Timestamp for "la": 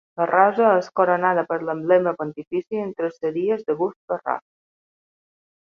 0.19-0.25